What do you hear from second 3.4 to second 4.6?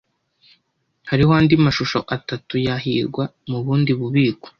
mubundi bubiko.